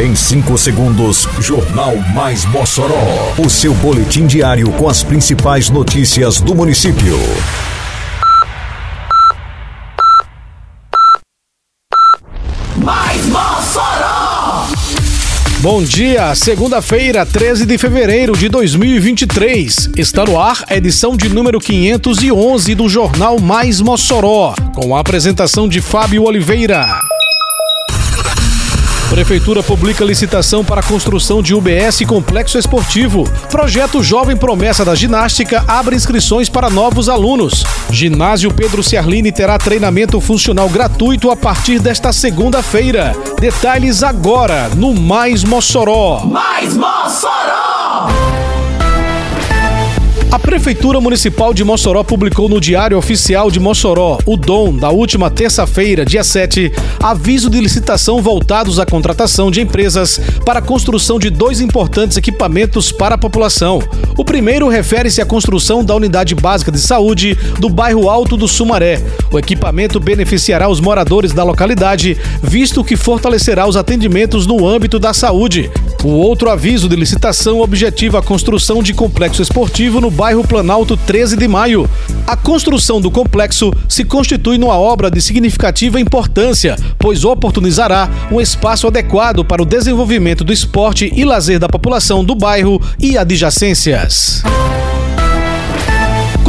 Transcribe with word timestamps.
Em 0.00 0.14
5 0.14 0.56
segundos, 0.56 1.28
Jornal 1.40 1.94
Mais 2.14 2.46
Mossoró. 2.46 3.34
O 3.36 3.50
seu 3.50 3.74
boletim 3.74 4.26
diário 4.26 4.72
com 4.72 4.88
as 4.88 5.02
principais 5.02 5.68
notícias 5.68 6.40
do 6.40 6.54
município. 6.54 7.18
Mais 12.78 13.26
Mossoró! 13.26 14.68
Bom 15.58 15.82
dia, 15.82 16.34
segunda-feira, 16.34 17.26
13 17.26 17.66
de 17.66 17.76
fevereiro 17.76 18.34
de 18.34 18.48
2023. 18.48 19.90
Está 19.98 20.24
no 20.24 20.40
ar 20.40 20.64
a 20.66 20.76
edição 20.78 21.14
de 21.14 21.28
número 21.28 21.60
511 21.60 22.74
do 22.74 22.88
Jornal 22.88 23.38
Mais 23.38 23.82
Mossoró, 23.82 24.54
com 24.74 24.96
a 24.96 25.00
apresentação 25.00 25.68
de 25.68 25.82
Fábio 25.82 26.22
Oliveira. 26.22 27.09
Prefeitura 29.10 29.60
publica 29.60 30.04
licitação 30.04 30.64
para 30.64 30.80
a 30.80 30.84
construção 30.84 31.42
de 31.42 31.52
UBS 31.52 32.02
Complexo 32.06 32.56
Esportivo. 32.56 33.24
Projeto 33.50 34.04
Jovem 34.04 34.36
Promessa 34.36 34.84
da 34.84 34.94
Ginástica 34.94 35.64
abre 35.66 35.96
inscrições 35.96 36.48
para 36.48 36.70
novos 36.70 37.08
alunos. 37.08 37.64
Ginásio 37.90 38.54
Pedro 38.54 38.84
Ciarline 38.84 39.32
terá 39.32 39.58
treinamento 39.58 40.20
funcional 40.20 40.68
gratuito 40.68 41.28
a 41.28 41.36
partir 41.36 41.80
desta 41.80 42.12
segunda-feira. 42.12 43.16
Detalhes 43.40 44.04
agora 44.04 44.68
no 44.76 44.94
Mais 44.94 45.42
Mossoró. 45.42 46.20
Mais 46.24 46.76
Mossoró! 46.76 47.59
A 50.32 50.38
Prefeitura 50.38 51.00
Municipal 51.00 51.52
de 51.52 51.64
Mossoró 51.64 52.04
publicou 52.04 52.48
no 52.48 52.60
Diário 52.60 52.96
Oficial 52.96 53.50
de 53.50 53.58
Mossoró, 53.58 54.16
o 54.24 54.36
DOM, 54.36 54.76
da 54.76 54.88
última 54.88 55.28
terça-feira, 55.28 56.04
dia 56.04 56.22
7, 56.22 56.72
aviso 57.02 57.50
de 57.50 57.60
licitação 57.60 58.22
voltados 58.22 58.78
à 58.78 58.86
contratação 58.86 59.50
de 59.50 59.60
empresas 59.60 60.20
para 60.46 60.60
a 60.60 60.62
construção 60.62 61.18
de 61.18 61.30
dois 61.30 61.60
importantes 61.60 62.16
equipamentos 62.16 62.92
para 62.92 63.16
a 63.16 63.18
população. 63.18 63.82
O 64.16 64.24
primeiro 64.24 64.68
refere-se 64.68 65.20
à 65.20 65.26
construção 65.26 65.84
da 65.84 65.96
unidade 65.96 66.36
básica 66.36 66.70
de 66.70 66.78
saúde 66.78 67.36
do 67.58 67.68
bairro 67.68 68.08
Alto 68.08 68.36
do 68.36 68.46
Sumaré. 68.46 69.02
O 69.32 69.38
equipamento 69.38 69.98
beneficiará 69.98 70.68
os 70.68 70.80
moradores 70.80 71.32
da 71.32 71.42
localidade, 71.42 72.16
visto 72.40 72.84
que 72.84 72.96
fortalecerá 72.96 73.66
os 73.66 73.76
atendimentos 73.76 74.46
no 74.46 74.64
âmbito 74.64 75.00
da 75.00 75.12
saúde. 75.12 75.68
O 76.02 76.08
outro 76.08 76.48
aviso 76.48 76.88
de 76.88 76.96
licitação 76.96 77.60
objetiva 77.60 78.20
a 78.20 78.22
construção 78.22 78.82
de 78.82 78.94
complexo 78.94 79.42
esportivo 79.42 80.00
no 80.00 80.10
bairro 80.10 80.42
Planalto 80.46 80.96
13 80.96 81.36
de 81.36 81.46
Maio. 81.46 81.88
A 82.26 82.34
construção 82.36 83.02
do 83.02 83.10
complexo 83.10 83.70
se 83.86 84.02
constitui 84.02 84.56
numa 84.56 84.78
obra 84.78 85.10
de 85.10 85.20
significativa 85.20 86.00
importância, 86.00 86.74
pois 86.98 87.22
oportunizará 87.22 88.08
um 88.32 88.40
espaço 88.40 88.86
adequado 88.86 89.44
para 89.44 89.62
o 89.62 89.66
desenvolvimento 89.66 90.42
do 90.42 90.54
esporte 90.54 91.12
e 91.14 91.22
lazer 91.22 91.58
da 91.58 91.68
população 91.68 92.24
do 92.24 92.34
bairro 92.34 92.80
e 92.98 93.18
adjacências. 93.18 94.42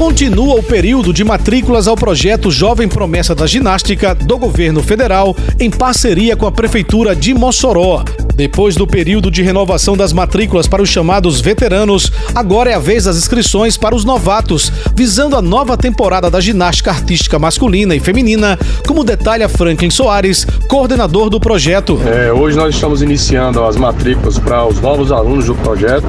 Continua 0.01 0.55
o 0.55 0.63
período 0.63 1.13
de 1.13 1.23
matrículas 1.23 1.87
ao 1.87 1.95
projeto 1.95 2.49
Jovem 2.49 2.89
Promessa 2.89 3.35
da 3.35 3.45
Ginástica 3.45 4.15
do 4.15 4.35
Governo 4.35 4.81
Federal, 4.81 5.35
em 5.59 5.69
parceria 5.69 6.35
com 6.35 6.47
a 6.47 6.51
Prefeitura 6.51 7.15
de 7.15 7.35
Mossoró. 7.35 8.03
Depois 8.41 8.75
do 8.75 8.87
período 8.87 9.29
de 9.29 9.43
renovação 9.43 9.95
das 9.95 10.11
matrículas 10.11 10.67
para 10.67 10.81
os 10.81 10.89
chamados 10.89 11.39
veteranos, 11.39 12.11
agora 12.33 12.71
é 12.71 12.73
a 12.73 12.79
vez 12.79 13.03
das 13.03 13.15
inscrições 13.15 13.77
para 13.77 13.93
os 13.93 14.03
novatos, 14.03 14.73
visando 14.95 15.35
a 15.35 15.43
nova 15.43 15.77
temporada 15.77 16.27
da 16.27 16.41
ginástica 16.41 16.89
artística 16.89 17.37
masculina 17.37 17.95
e 17.95 17.99
feminina, 17.99 18.57
como 18.87 19.03
detalha 19.03 19.47
Franklin 19.47 19.91
Soares, 19.91 20.47
coordenador 20.67 21.29
do 21.29 21.39
projeto. 21.39 22.01
É, 22.03 22.33
hoje 22.33 22.57
nós 22.57 22.73
estamos 22.73 23.03
iniciando 23.03 23.63
as 23.63 23.75
matrículas 23.75 24.39
para 24.39 24.65
os 24.65 24.81
novos 24.81 25.11
alunos 25.11 25.45
do 25.45 25.53
projeto 25.53 26.07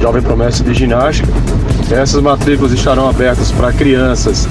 Jovem 0.00 0.22
Promessa 0.22 0.62
de 0.62 0.72
Ginástica. 0.72 1.26
Essas 1.90 2.22
matrículas 2.22 2.70
estarão 2.70 3.08
abertas 3.08 3.50
para 3.50 3.72
crianças 3.72 4.46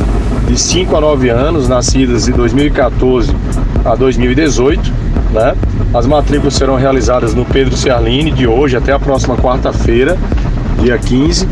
de 0.49 0.59
5 0.59 0.93
a 0.93 0.99
9 0.99 1.29
anos, 1.29 1.69
nascidas 1.69 2.25
de 2.25 2.33
2014 2.33 3.33
a 3.85 3.95
2018, 3.95 4.91
né? 5.31 5.55
As 5.93 6.05
matrículas 6.05 6.55
serão 6.55 6.75
realizadas 6.75 7.33
no 7.33 7.45
Pedro 7.45 7.77
Ciarline 7.77 8.31
de 8.31 8.47
hoje 8.47 8.75
até 8.75 8.91
a 8.91 8.99
próxima 8.99 9.37
quarta-feira, 9.37 10.17
dia 10.81 10.97
15. 10.97 11.47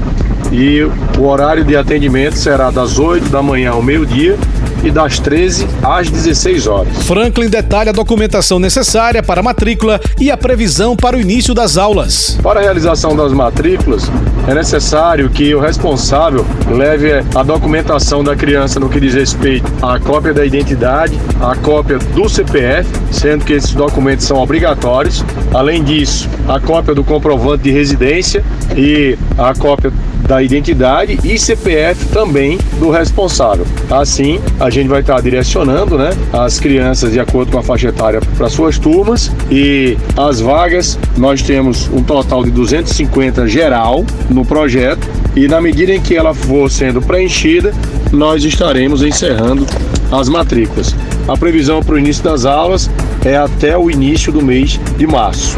E 0.52 0.84
o 1.18 1.24
horário 1.24 1.64
de 1.64 1.76
atendimento 1.76 2.38
será 2.38 2.70
das 2.70 3.00
8 3.00 3.30
da 3.30 3.42
manhã 3.42 3.72
ao 3.72 3.82
meio-dia 3.82 4.38
e 4.84 4.92
das 4.92 5.20
13 5.20 5.68
às 5.82 6.10
16 6.10 6.68
horas. 6.68 7.04
Franklin 7.08 7.50
detalha 7.50 7.90
a 7.90 7.94
documentação 7.94 8.60
necessária 8.60 9.24
para 9.24 9.40
a 9.40 9.44
matrícula 9.44 10.00
e 10.20 10.30
a 10.30 10.38
previsão 10.38 10.96
para 10.96 11.18
o 11.18 11.22
início 11.22 11.54
das 11.54 11.78
aulas. 11.78 12.38
Para 12.42 12.60
a 12.60 12.64
realização 12.64 13.16
das 13.16 13.32
matrículas, 13.32 14.10
é 14.48 14.54
necessário 14.54 15.30
que 15.30 15.56
o 15.56 15.60
responsável 15.60 16.46
leve 16.70 17.24
a 17.34 17.44
documentação 17.44 18.24
da 18.24 18.36
criança 18.36 18.80
no 18.80 18.90
que 18.90 19.00
diz 19.00 19.14
respeito 19.14 19.72
à 19.82 20.00
cópia 20.00 20.34
da 20.34 20.46
identidade, 20.46 21.18
a 21.40 21.56
cópia 21.56 21.98
do 21.98 22.28
CPF, 22.28 22.90
sendo 23.12 23.46
que 23.46 23.54
esses 23.54 23.74
documentos 23.74 24.26
são 24.26 24.38
obrigatórios. 24.38 25.24
Além 25.54 25.84
disso, 25.84 26.30
a 26.48 26.60
cópia 26.60 26.94
do 26.94 27.04
comprovante 27.04 27.64
de 27.64 27.72
residência 27.72 28.44
e 28.76 29.18
a 29.38 29.54
cópia 29.54 29.92
da 30.28 30.42
identidade 30.42 31.20
e 31.24 31.38
CPF 31.38 32.06
também 32.08 32.58
do 32.80 32.90
responsável. 32.90 33.66
Assim, 33.90 34.40
a 34.60 34.70
gente 34.70 34.88
vai 34.88 35.02
estar 35.02 35.22
direcionando 35.22 35.98
né, 35.98 36.12
as 36.32 36.60
crianças 36.60 37.12
de 37.12 37.20
acordo 37.20 37.52
com 37.52 37.58
a 37.58 37.64
faixa 37.64 37.90
etária 37.90 38.22
para 38.38 38.50
suas 38.50 38.78
turmas 38.78 39.32
e 39.52 39.98
as 40.18 40.40
vagas, 40.40 40.98
nós 41.18 41.42
temos 41.42 41.90
um 41.94 42.04
total 42.04 42.44
de 42.44 42.52
250 42.52 43.48
geral 43.48 44.06
no 44.30 44.46
projeto 44.46 45.08
e 45.36 45.48
na 45.48 45.60
medida 45.60 45.94
em 45.94 46.02
que 46.02 46.16
ela 46.16 46.34
for 46.34 46.70
sendo 46.70 47.02
preenchida, 47.02 47.74
nós 48.12 48.44
estaremos 48.44 49.02
encerrando 49.02 49.66
as 50.12 50.30
matrículas. 50.30 50.96
A 51.28 51.36
previsão 51.36 51.82
para 51.82 51.96
o 51.96 52.00
início 52.00 52.24
das 52.24 52.46
aulas 52.46 52.90
é 53.26 53.36
até 53.36 53.78
o 53.78 53.90
início 53.90 54.32
do 54.32 54.42
mês 54.42 54.80
de 54.98 55.08
março. 55.08 55.58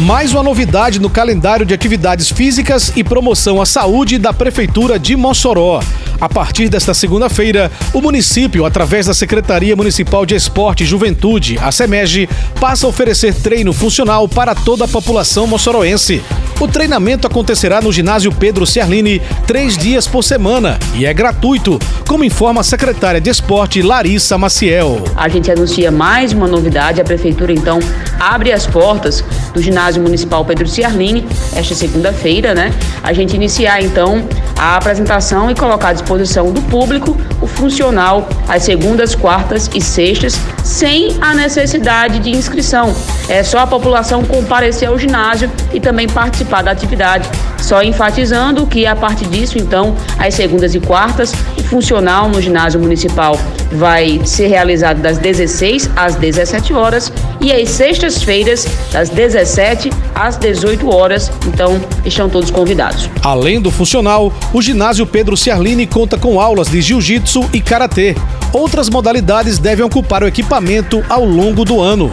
Mais 0.00 0.32
uma 0.32 0.42
novidade 0.42 0.98
no 0.98 1.08
calendário 1.08 1.64
de 1.64 1.72
atividades 1.72 2.28
físicas 2.28 2.92
e 2.96 3.04
promoção 3.04 3.62
à 3.62 3.66
saúde 3.66 4.18
da 4.18 4.32
Prefeitura 4.32 4.98
de 4.98 5.14
Mossoró. 5.14 5.80
A 6.24 6.28
partir 6.28 6.70
desta 6.70 6.94
segunda-feira, 6.94 7.70
o 7.92 8.00
município, 8.00 8.64
através 8.64 9.04
da 9.04 9.12
Secretaria 9.12 9.76
Municipal 9.76 10.24
de 10.24 10.34
Esporte 10.34 10.82
e 10.82 10.86
Juventude, 10.86 11.58
a 11.60 11.70
SEMEG, 11.70 12.26
passa 12.58 12.86
a 12.86 12.88
oferecer 12.88 13.34
treino 13.34 13.74
funcional 13.74 14.26
para 14.26 14.54
toda 14.54 14.86
a 14.86 14.88
população 14.88 15.46
moçoroense. 15.46 16.22
O 16.58 16.66
treinamento 16.66 17.26
acontecerá 17.26 17.82
no 17.82 17.92
ginásio 17.92 18.32
Pedro 18.32 18.64
Ciarline 18.64 19.20
três 19.46 19.76
dias 19.76 20.06
por 20.06 20.22
semana 20.22 20.78
e 20.94 21.04
é 21.04 21.12
gratuito, 21.12 21.78
como 22.08 22.24
informa 22.24 22.60
a 22.60 22.64
secretária 22.64 23.20
de 23.20 23.28
esporte 23.28 23.82
Larissa 23.82 24.38
Maciel. 24.38 25.02
A 25.16 25.28
gente 25.28 25.50
anuncia 25.50 25.90
mais 25.90 26.32
uma 26.32 26.46
novidade. 26.46 27.00
A 27.00 27.04
prefeitura 27.04 27.52
então 27.52 27.80
abre 28.18 28.52
as 28.52 28.66
portas 28.66 29.22
do 29.52 29.60
ginásio 29.60 30.00
municipal 30.00 30.44
Pedro 30.44 30.66
Ciarline 30.68 31.26
esta 31.54 31.74
segunda-feira, 31.74 32.54
né? 32.54 32.72
A 33.02 33.12
gente 33.12 33.34
iniciar 33.34 33.82
então 33.82 34.26
a 34.56 34.76
apresentação 34.76 35.50
e 35.50 35.54
colocar 35.54 35.88
à 35.88 35.92
disposição 36.14 36.52
do 36.52 36.62
público 36.62 37.16
o 37.40 37.46
funcional 37.46 38.28
às 38.48 38.62
segundas, 38.62 39.14
quartas 39.14 39.70
e 39.74 39.80
sextas, 39.80 40.38
sem 40.62 41.16
a 41.20 41.34
necessidade 41.34 42.18
de 42.18 42.30
inscrição. 42.30 42.94
É 43.28 43.42
só 43.42 43.58
a 43.58 43.66
população 43.66 44.24
comparecer 44.24 44.88
ao 44.88 44.98
ginásio 44.98 45.50
e 45.72 45.80
também 45.80 46.08
participar 46.08 46.62
da 46.62 46.70
atividade. 46.70 47.28
Só 47.58 47.82
enfatizando 47.82 48.66
que 48.66 48.86
a 48.86 48.94
partir 48.94 49.26
disso, 49.26 49.58
então, 49.58 49.94
às 50.18 50.34
segundas 50.34 50.74
e 50.74 50.80
quartas, 50.80 51.32
o 51.58 51.62
funcional 51.62 52.28
no 52.28 52.40
ginásio 52.40 52.80
municipal 52.80 53.38
vai 53.72 54.20
ser 54.24 54.48
realizado 54.48 55.00
das 55.00 55.18
16 55.18 55.90
às 55.96 56.16
17 56.16 56.72
horas 56.72 57.12
e 57.40 57.52
às 57.52 57.70
sextas-feiras, 57.70 58.66
das 58.92 59.08
17 59.10 59.90
às 60.14 60.36
18 60.36 60.88
horas. 60.88 61.30
Então, 61.46 61.80
estão 62.04 62.28
todos 62.28 62.50
convidados. 62.50 63.08
Além 63.22 63.60
do 63.60 63.70
funcional, 63.70 64.32
o 64.52 64.62
ginásio 64.62 65.06
Pedro 65.06 65.36
Ciarline 65.36 65.86
conta 65.86 66.16
com 66.16 66.40
aulas 66.40 66.68
de 66.68 66.80
jiu-jitsu 66.80 67.48
e 67.52 67.60
karatê. 67.60 68.14
Outras 68.52 68.88
modalidades 68.88 69.58
devem 69.58 69.84
ocupar 69.84 70.22
o 70.22 70.28
equipamento 70.28 71.04
ao 71.08 71.24
longo 71.24 71.64
do 71.64 71.80
ano. 71.80 72.12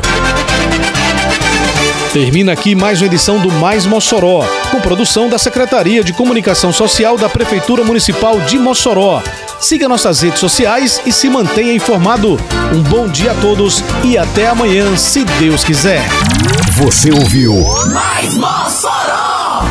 Termina 2.13 2.51
aqui 2.51 2.75
mais 2.75 2.99
uma 2.99 3.07
edição 3.07 3.39
do 3.39 3.49
Mais 3.49 3.85
Mossoró, 3.85 4.45
com 4.69 4.81
produção 4.81 5.29
da 5.29 5.37
Secretaria 5.37 6.03
de 6.03 6.11
Comunicação 6.11 6.73
Social 6.73 7.17
da 7.17 7.29
Prefeitura 7.29 7.85
Municipal 7.85 8.37
de 8.41 8.59
Mossoró. 8.59 9.23
Siga 9.61 9.87
nossas 9.87 10.21
redes 10.21 10.39
sociais 10.39 10.99
e 11.05 11.11
se 11.11 11.29
mantenha 11.29 11.71
informado. 11.71 12.35
Um 12.73 12.81
bom 12.81 13.07
dia 13.07 13.31
a 13.31 13.35
todos 13.35 13.83
e 14.03 14.17
até 14.17 14.47
amanhã, 14.47 14.97
se 14.97 15.23
Deus 15.23 15.63
quiser. 15.63 16.01
Você 16.73 17.11
ouviu 17.11 17.53
Mais 17.93 18.35
Mossoró! 18.35 19.63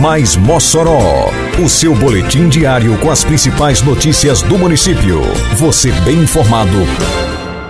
Mais 0.00 0.36
Mossoró, 0.36 1.32
o 1.62 1.68
seu 1.68 1.96
boletim 1.96 2.48
diário 2.48 2.96
com 2.98 3.10
as 3.10 3.24
principais 3.24 3.82
notícias 3.82 4.40
do 4.40 4.56
município. 4.56 5.20
Você 5.56 5.90
bem 6.02 6.22
informado 6.22 6.78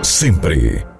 sempre. 0.03 0.94